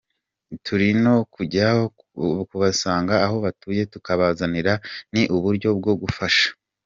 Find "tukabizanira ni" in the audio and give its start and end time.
3.93-5.23